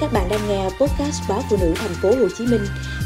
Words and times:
Các 0.00 0.10
bạn 0.12 0.28
đang 0.30 0.40
nghe 0.48 0.64
podcast 0.64 1.22
báo 1.28 1.40
phụ 1.50 1.56
nữ 1.60 1.72
thành 1.76 1.92
phố 2.02 2.08
Hồ 2.08 2.28
Chí 2.36 2.46
Minh 2.46 2.60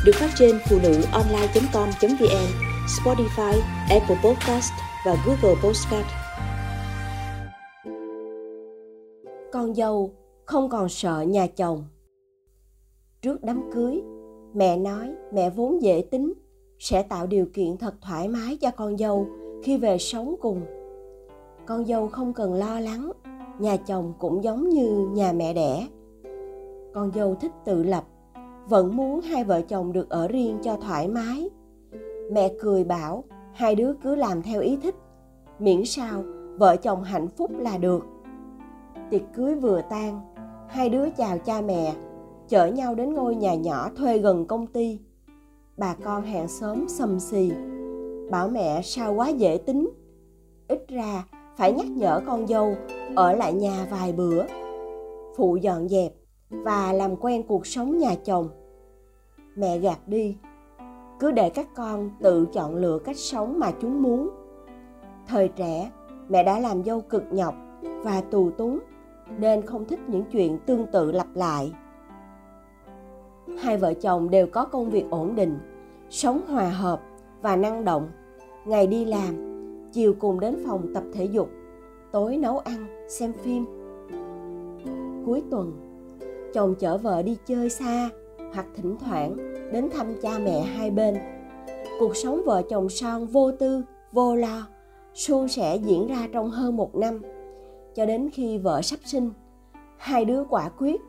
được 0.05 0.13
phát 0.15 0.31
trên 0.39 0.59
phụ 0.71 0.77
nữ 0.83 1.01
online.com.vn, 1.13 2.49
Spotify, 2.87 3.61
Apple 3.91 4.17
Podcast 4.25 4.73
và 5.07 5.17
Google 5.27 5.61
Podcast. 5.65 6.07
Con 9.53 9.75
dâu 9.75 10.11
không 10.45 10.69
còn 10.69 10.89
sợ 10.89 11.21
nhà 11.21 11.47
chồng. 11.47 11.85
Trước 13.23 13.45
đám 13.45 13.71
cưới, 13.75 14.03
mẹ 14.55 14.77
nói 14.77 15.15
mẹ 15.33 15.51
vốn 15.51 15.83
dễ 15.83 16.05
tính, 16.11 16.33
sẽ 16.79 17.03
tạo 17.03 17.27
điều 17.27 17.47
kiện 17.55 17.77
thật 17.77 17.95
thoải 18.01 18.29
mái 18.29 18.57
cho 18.57 18.71
con 18.71 18.99
dâu 18.99 19.27
khi 19.63 19.79
về 19.79 19.99
sống 19.99 20.35
cùng. 20.41 20.61
Con 21.67 21.87
dâu 21.87 22.09
không 22.09 22.33
cần 22.33 22.55
lo 22.55 22.81
lắng, 22.81 23.13
nhà 23.59 23.77
chồng 23.77 24.13
cũng 24.19 24.45
giống 24.45 24.69
như 24.69 25.09
nhà 25.15 25.33
mẹ 25.33 25.55
đẻ 25.55 25.89
con 26.95 27.11
dâu 27.15 27.35
thích 27.35 27.53
tự 27.65 27.83
lập, 27.83 28.05
vẫn 28.69 28.97
muốn 28.97 29.21
hai 29.21 29.45
vợ 29.45 29.63
chồng 29.63 29.93
được 29.93 30.11
ở 30.11 30.29
riêng 30.29 30.59
cho 30.63 30.77
thoải 30.77 31.09
mái. 31.09 31.51
Mẹ 32.33 32.53
cười 32.61 32.85
bảo, 32.85 33.25
hai 33.53 33.75
đứa 33.75 33.95
cứ 34.03 34.15
làm 34.15 34.43
theo 34.43 34.61
ý 34.61 34.77
thích, 34.83 34.95
miễn 35.59 35.85
sao 35.85 36.23
vợ 36.59 36.77
chồng 36.77 37.03
hạnh 37.03 37.29
phúc 37.29 37.51
là 37.59 37.79
được. 37.79 38.05
Tiệc 39.11 39.23
cưới 39.35 39.55
vừa 39.55 39.81
tan, 39.91 40.21
hai 40.69 40.89
đứa 40.89 41.11
chào 41.11 41.39
cha 41.39 41.61
mẹ, 41.61 41.95
chở 42.49 42.67
nhau 42.67 42.95
đến 42.95 43.15
ngôi 43.15 43.35
nhà 43.35 43.55
nhỏ 43.55 43.91
thuê 43.97 44.19
gần 44.19 44.47
công 44.47 44.67
ty. 44.67 44.99
Bà 45.77 45.95
con 46.05 46.23
hàng 46.23 46.49
xóm 46.49 46.89
sầm 46.89 47.21
xì, 47.21 47.53
bảo 48.31 48.49
mẹ 48.49 48.81
sao 48.83 49.15
quá 49.15 49.29
dễ 49.29 49.57
tính. 49.67 49.91
Ít 50.69 50.89
ra 50.89 51.25
phải 51.57 51.73
nhắc 51.73 51.87
nhở 51.87 52.21
con 52.27 52.47
dâu 52.47 52.75
ở 53.15 53.33
lại 53.33 53.53
nhà 53.53 53.87
vài 53.91 54.13
bữa. 54.13 54.45
Phụ 55.37 55.57
dọn 55.57 55.89
dẹp 55.89 56.13
và 56.51 56.93
làm 56.93 57.17
quen 57.17 57.43
cuộc 57.43 57.67
sống 57.67 57.99
nhà 57.99 58.15
chồng. 58.25 58.49
Mẹ 59.57 59.79
gạt 59.79 59.99
đi, 60.07 60.37
cứ 61.21 61.31
để 61.31 61.51
các 61.51 61.69
con 61.75 62.11
tự 62.23 62.47
chọn 62.53 62.77
lựa 62.77 62.99
cách 62.99 63.17
sống 63.17 63.59
mà 63.59 63.73
chúng 63.81 64.03
muốn. 64.03 64.31
Thời 65.27 65.49
trẻ, 65.49 65.91
mẹ 66.29 66.45
đã 66.45 66.59
làm 66.59 66.85
dâu 66.85 67.01
cực 67.01 67.23
nhọc 67.31 67.55
và 68.03 68.21
tù 68.21 68.51
túng, 68.51 68.79
nên 69.39 69.67
không 69.67 69.85
thích 69.85 70.01
những 70.07 70.25
chuyện 70.33 70.59
tương 70.67 70.87
tự 70.87 71.13
lặp 71.13 71.27
lại. 71.35 71.73
Hai 73.59 73.77
vợ 73.77 73.95
chồng 73.95 74.31
đều 74.31 74.47
có 74.47 74.65
công 74.65 74.91
việc 74.91 75.05
ổn 75.11 75.35
định, 75.35 75.59
sống 76.11 76.41
hòa 76.49 76.69
hợp 76.69 77.01
và 77.43 77.57
năng 77.57 77.85
động. 77.85 78.09
Ngày 78.65 78.87
đi 78.87 79.05
làm, 79.05 79.35
chiều 79.93 80.15
cùng 80.19 80.41
đến 80.41 80.57
phòng 80.67 80.87
tập 80.95 81.05
thể 81.13 81.25
dục, 81.25 81.51
tối 82.13 82.37
nấu 82.37 82.59
ăn, 82.59 83.07
xem 83.09 83.33
phim. 83.33 83.65
Cuối 85.27 85.43
tuần 85.51 85.84
chồng 86.55 86.75
chở 86.79 86.97
vợ 86.97 87.23
đi 87.23 87.37
chơi 87.47 87.71
xa 87.71 88.11
hoặc 88.55 88.67
thỉnh 88.77 88.97
thoảng 89.01 89.37
đến 89.73 89.89
thăm 89.91 90.15
cha 90.23 90.39
mẹ 90.39 90.61
hai 90.61 90.91
bên. 90.91 91.15
Cuộc 92.01 92.17
sống 92.17 92.43
vợ 92.47 92.63
chồng 92.69 92.89
son 92.89 93.27
vô 93.27 93.53
tư, 93.53 93.83
vô 94.13 94.35
lo, 94.35 94.67
suôn 95.15 95.49
sẻ 95.49 95.77
diễn 95.77 96.07
ra 96.07 96.29
trong 96.33 96.51
hơn 96.51 96.77
một 96.77 96.95
năm. 96.97 97.23
Cho 97.95 98.07
đến 98.07 98.31
khi 98.33 98.59
vợ 98.59 98.83
sắp 98.83 99.01
sinh, 99.05 99.31
hai 99.97 100.25
đứa 100.25 100.45
quả 100.45 100.69
quyết, 100.69 101.01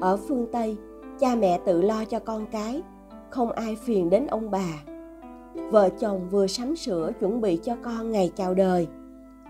ở 0.00 0.16
phương 0.16 0.46
tây, 0.52 0.76
cha 1.18 1.34
mẹ 1.34 1.60
tự 1.66 1.82
lo 1.82 2.04
cho 2.04 2.18
con 2.18 2.46
cái, 2.46 2.82
không 3.30 3.52
ai 3.52 3.76
phiền 3.84 4.10
đến 4.10 4.26
ông 4.26 4.50
bà. 4.50 4.82
Vợ 5.70 5.88
chồng 6.00 6.28
vừa 6.30 6.46
sắm 6.46 6.76
sửa 6.76 7.12
chuẩn 7.20 7.40
bị 7.40 7.58
cho 7.62 7.76
con 7.82 8.10
ngày 8.10 8.32
chào 8.36 8.54
đời, 8.54 8.86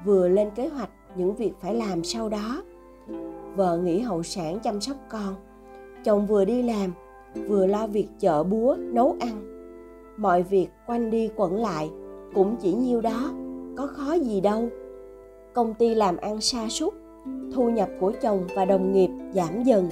vừa 0.05 0.29
lên 0.29 0.51
kế 0.51 0.69
hoạch 0.69 0.91
những 1.17 1.35
việc 1.35 1.53
phải 1.61 1.75
làm 1.75 2.05
sau 2.05 2.29
đó 2.29 2.63
vợ 3.57 3.79
nghỉ 3.79 3.99
hậu 3.99 4.23
sản 4.23 4.59
chăm 4.63 4.81
sóc 4.81 4.97
con. 5.09 5.35
Chồng 6.05 6.27
vừa 6.27 6.45
đi 6.45 6.63
làm, 6.63 6.93
vừa 7.49 7.67
lo 7.67 7.87
việc 7.87 8.09
chợ 8.19 8.45
búa, 8.45 8.77
nấu 8.79 9.17
ăn. 9.21 9.43
Mọi 10.17 10.43
việc 10.43 10.69
quanh 10.87 11.11
đi 11.11 11.31
quẩn 11.37 11.57
lại 11.57 11.91
cũng 12.35 12.57
chỉ 12.61 12.73
nhiêu 12.73 13.01
đó, 13.01 13.31
có 13.77 13.87
khó 13.87 14.13
gì 14.13 14.41
đâu. 14.41 14.69
Công 15.55 15.75
ty 15.75 15.95
làm 15.95 16.17
ăn 16.17 16.41
sa 16.41 16.69
sút, 16.69 16.95
thu 17.55 17.71
nhập 17.71 17.89
của 18.01 18.13
chồng 18.23 18.47
và 18.57 18.65
đồng 18.65 18.93
nghiệp 18.93 19.11
giảm 19.33 19.63
dần. 19.63 19.89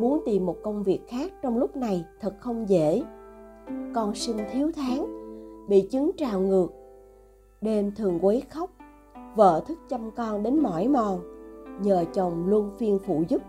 Muốn 0.00 0.22
tìm 0.26 0.46
một 0.46 0.56
công 0.62 0.82
việc 0.82 1.00
khác 1.08 1.32
trong 1.42 1.58
lúc 1.58 1.76
này 1.76 2.04
thật 2.20 2.34
không 2.40 2.68
dễ. 2.68 3.02
Con 3.94 4.14
sinh 4.14 4.36
thiếu 4.52 4.70
tháng, 4.76 5.06
bị 5.68 5.88
chứng 5.90 6.10
trào 6.16 6.40
ngược. 6.40 6.68
Đêm 7.60 7.92
thường 7.96 8.18
quấy 8.22 8.42
khóc, 8.50 8.70
vợ 9.36 9.62
thức 9.66 9.78
chăm 9.88 10.10
con 10.10 10.42
đến 10.42 10.58
mỏi 10.62 10.88
mòn 10.88 11.20
nhờ 11.80 12.04
chồng 12.12 12.46
luôn 12.46 12.70
phiên 12.78 12.98
phụ 13.06 13.24
giúp. 13.28 13.42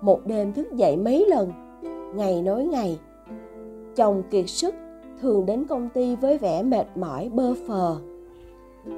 Một 0.00 0.20
đêm 0.26 0.52
thức 0.52 0.72
dậy 0.72 0.96
mấy 0.96 1.26
lần, 1.28 1.52
ngày 2.14 2.42
nói 2.42 2.64
ngày. 2.64 3.00
Chồng 3.96 4.22
kiệt 4.30 4.44
sức, 4.48 4.74
thường 5.20 5.46
đến 5.46 5.64
công 5.64 5.88
ty 5.88 6.16
với 6.16 6.38
vẻ 6.38 6.62
mệt 6.62 6.86
mỏi, 6.96 7.30
bơ 7.34 7.54
phờ. 7.68 7.96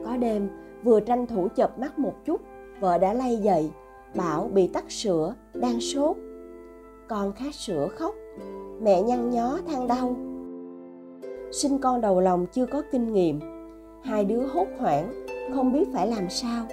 Có 0.05 0.17
đêm, 0.17 0.49
vừa 0.85 1.01
tranh 1.01 1.27
thủ 1.27 1.49
chợp 1.57 1.79
mắt 1.79 1.99
một 1.99 2.15
chút, 2.25 2.41
vợ 2.81 2.99
đã 2.99 3.13
lay 3.13 3.37
dậy, 3.37 3.71
bảo 4.17 4.51
bị 4.55 4.67
tắc 4.67 4.91
sữa, 4.91 5.35
đang 5.55 5.81
sốt. 5.81 6.17
Con 7.09 7.33
khát 7.33 7.55
sữa 7.55 7.89
khóc, 7.97 8.15
mẹ 8.83 9.03
nhăn 9.03 9.31
nhó 9.31 9.59
than 9.67 9.87
đau. 9.87 10.17
Sinh 11.53 11.79
con 11.79 12.01
đầu 12.01 12.21
lòng 12.21 12.47
chưa 12.47 12.67
có 12.67 12.83
kinh 12.93 13.13
nghiệm, 13.13 13.41
hai 14.03 14.25
đứa 14.25 14.47
hốt 14.47 14.67
hoảng, 14.79 15.13
không 15.55 15.73
biết 15.73 15.89
phải 15.93 16.07
làm 16.07 16.31
sao 16.31 16.67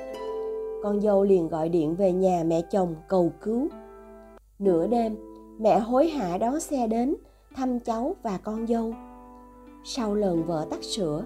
con 0.86 1.02
dâu 1.02 1.24
liền 1.24 1.48
gọi 1.48 1.70
điện 1.70 1.96
về 1.96 2.12
nhà 2.12 2.44
mẹ 2.46 2.62
chồng 2.62 2.96
cầu 3.08 3.32
cứu. 3.42 3.68
Nửa 4.60 4.88
đêm, 4.88 5.16
mẹ 5.60 5.80
hối 5.80 6.08
hả 6.08 6.38
đón 6.38 6.60
xe 6.60 6.88
đến, 6.88 7.16
thăm 7.56 7.80
cháu 7.80 8.16
và 8.24 8.38
con 8.44 8.68
dâu. 8.68 8.94
Sau 9.84 10.16
lần 10.16 10.44
vợ 10.44 10.66
tắt 10.70 10.84
sữa, 10.84 11.24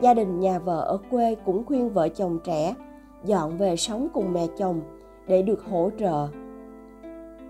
gia 0.00 0.14
đình 0.14 0.40
nhà 0.40 0.58
vợ 0.58 0.80
ở 0.80 0.98
quê 1.10 1.34
cũng 1.34 1.64
khuyên 1.64 1.88
vợ 1.88 2.08
chồng 2.08 2.38
trẻ 2.44 2.74
dọn 3.24 3.56
về 3.56 3.76
sống 3.76 4.08
cùng 4.14 4.32
mẹ 4.32 4.46
chồng 4.58 4.80
để 5.28 5.42
được 5.42 5.64
hỗ 5.64 5.90
trợ. 5.98 6.28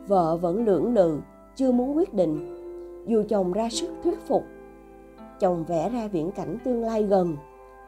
Vợ 0.07 0.37
vẫn 0.37 0.65
lưỡng 0.65 0.95
lự, 0.95 1.21
chưa 1.57 1.73
muốn 1.73 1.97
quyết 1.97 2.15
định. 2.15 2.55
Dù 3.07 3.23
chồng 3.29 3.53
ra 3.53 3.69
sức 3.69 3.91
thuyết 4.05 4.21
phục, 4.27 4.43
chồng 5.41 5.65
vẽ 5.69 5.91
ra 5.91 6.09
viễn 6.09 6.31
cảnh 6.31 6.59
tương 6.65 6.83
lai 6.83 7.03
gần. 7.03 7.37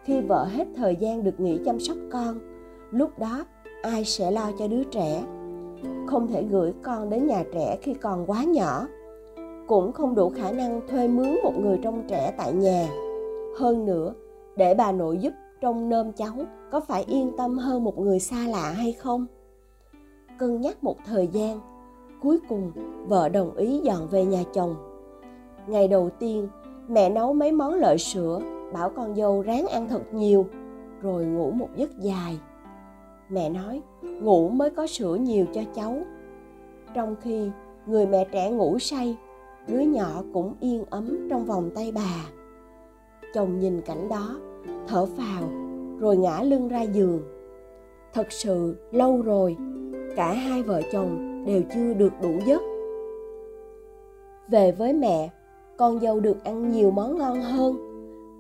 Khi 0.05 0.21
vợ 0.21 0.45
hết 0.45 0.69
thời 0.77 0.97
gian 0.97 1.25
được 1.25 1.41
nghỉ 1.41 1.59
chăm 1.65 1.81
sóc 1.81 1.97
con, 2.13 2.39
lúc 2.91 3.19
đó 3.19 3.45
ai 3.83 4.05
sẽ 4.05 4.31
lo 4.31 4.51
cho 4.59 4.69
đứa 4.69 4.85
trẻ? 4.85 5.23
Không 6.07 6.29
thể 6.29 6.43
gửi 6.43 6.73
con 6.83 7.11
đến 7.11 7.27
nhà 7.27 7.45
trẻ 7.53 7.79
khi 7.83 7.95
còn 7.95 8.27
quá 8.27 8.45
nhỏ. 8.45 8.87
Cũng 9.67 9.93
không 9.93 10.15
đủ 10.15 10.33
khả 10.37 10.53
năng 10.53 10.81
thuê 10.89 11.09
mướn 11.09 11.39
một 11.43 11.53
người 11.59 11.79
trông 11.83 12.03
trẻ 12.09 12.35
tại 12.39 12.53
nhà. 12.53 12.89
Hơn 13.59 13.87
nữa, 13.87 14.15
để 14.57 14.75
bà 14.75 14.93
nội 14.93 15.19
giúp 15.19 15.33
trông 15.61 15.89
nơm 15.89 16.13
cháu, 16.13 16.33
có 16.71 16.81
phải 16.81 17.05
yên 17.05 17.33
tâm 17.37 17.59
hơn 17.59 17.85
một 17.85 17.99
người 17.99 18.21
xa 18.21 18.47
lạ 18.49 18.71
hay 18.71 18.93
không? 18.93 19.27
Cân 20.39 20.61
nhắc 20.61 20.85
một 20.85 20.97
thời 21.07 21.27
gian, 21.27 21.61
cuối 22.23 22.39
cùng 22.49 22.73
vợ 23.09 23.29
đồng 23.29 23.57
ý 23.57 23.81
dọn 23.85 24.09
về 24.09 24.25
nhà 24.25 24.43
chồng. 24.53 24.75
Ngày 25.67 25.89
đầu 25.89 26.11
tiên, 26.19 26.49
mẹ 26.89 27.11
nấu 27.11 27.35
mấy 27.35 27.53
món 27.53 27.75
lợi 27.75 27.99
sữa, 27.99 28.41
bảo 28.73 28.91
con 28.91 29.15
dâu 29.15 29.43
ráng 29.43 29.67
ăn 29.67 29.89
thật 29.89 30.15
nhiều, 30.15 30.47
rồi 31.03 31.25
ngủ 31.25 31.51
một 31.51 31.69
giấc 31.77 31.99
dài 31.99 32.39
mẹ 33.31 33.51
nói, 33.51 33.83
ngủ 34.03 34.49
mới 34.49 34.71
có 34.71 34.87
sữa 34.87 35.15
nhiều 35.15 35.47
cho 35.53 35.61
cháu. 35.75 35.97
Trong 36.95 37.17
khi 37.21 37.51
người 37.87 38.07
mẹ 38.07 38.27
trẻ 38.33 38.51
ngủ 38.51 38.79
say, 38.79 39.17
đứa 39.69 39.81
nhỏ 39.81 40.23
cũng 40.33 40.55
yên 40.61 40.85
ấm 40.91 41.29
trong 41.31 41.45
vòng 41.45 41.71
tay 41.75 41.93
bà. 41.95 42.31
Chồng 43.35 43.59
nhìn 43.59 43.81
cảnh 43.81 44.09
đó, 44.09 44.37
thở 44.89 45.07
phào, 45.07 45.43
rồi 45.99 46.17
ngã 46.17 46.43
lưng 46.43 46.69
ra 46.69 46.83
giường. 46.83 47.23
Thật 48.13 48.33
sự 48.33 48.77
lâu 48.93 49.23
rồi, 49.23 49.57
cả 50.17 50.33
hai 50.33 50.63
vợ 50.63 50.83
chồng 50.93 51.45
đều 51.47 51.63
chưa 51.75 51.95
được 51.95 52.13
đủ 52.23 52.33
giấc. 52.47 52.63
Về 54.51 54.73
với 54.73 54.93
mẹ, 54.93 55.31
con 55.77 56.01
dâu 56.01 56.21
được 56.21 56.45
ăn 56.45 56.73
nhiều 56.73 56.91
món 56.91 57.19
ngon 57.19 57.41
hơn, 57.41 57.77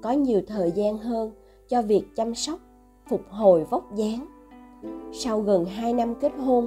có 0.02 0.10
nhiều 0.10 0.40
thời 0.46 0.70
gian 0.70 0.98
hơn 0.98 1.30
cho 1.68 1.82
việc 1.82 2.04
chăm 2.16 2.34
sóc, 2.34 2.58
phục 3.08 3.22
hồi 3.28 3.64
vóc 3.64 3.94
dáng 3.94 4.26
sau 5.12 5.40
gần 5.40 5.64
2 5.64 5.92
năm 5.92 6.14
kết 6.14 6.32
hôn, 6.38 6.66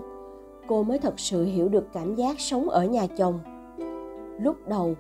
cô 0.68 0.84
mới 0.84 1.00
thật 1.00 1.20
sự 1.20 1.46
hiểu 1.46 1.70
được 1.70 1.88
cảm 1.94 2.16
giác 2.16 2.40
sống 2.40 2.70
ở 2.70 2.86
nhà 2.86 3.08
chồng. 3.18 3.40
Lúc 4.40 4.58
đầu, 4.68 4.96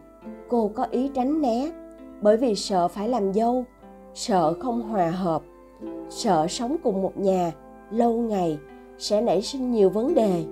cô 0.50 0.72
có 0.76 0.86
ý 0.92 1.12
tránh 1.14 1.42
né 1.42 1.72
bởi 2.22 2.38
vì 2.38 2.56
sợ 2.56 2.88
phải 2.88 3.10
làm 3.10 3.34
dâu, 3.34 3.66
sợ 4.14 4.54
không 4.60 4.82
hòa 4.82 5.10
hợp, 5.10 5.42
sợ 6.10 6.48
sống 6.48 6.76
cùng 6.84 7.02
một 7.02 7.18
nhà 7.18 7.52
lâu 7.92 8.14
ngày 8.14 8.58
sẽ 8.98 9.22
nảy 9.22 9.42
sinh 9.42 9.72
nhiều 9.72 9.90
vấn 9.90 10.16
đề. 10.16 10.44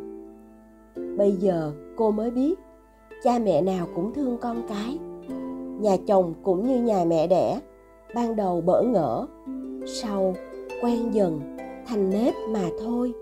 Bây 1.17 1.31
giờ 1.31 1.71
cô 1.95 2.11
mới 2.11 2.31
biết, 2.31 2.59
cha 3.23 3.39
mẹ 3.39 3.61
nào 3.61 3.87
cũng 3.95 4.13
thương 4.13 4.37
con 4.37 4.61
cái. 4.69 4.97
Nhà 5.79 5.97
chồng 6.07 6.33
cũng 6.43 6.67
như 6.67 6.81
nhà 6.81 7.05
mẹ 7.07 7.27
đẻ, 7.27 7.59
ban 8.15 8.35
đầu 8.35 8.61
bỡ 8.61 8.81
ngỡ, 8.83 9.25
sau 9.85 10.35
quen 10.81 11.11
dần 11.11 11.57
thành 11.91 12.09
nếp 12.09 12.33
mà 12.49 12.69
thôi. 12.79 13.13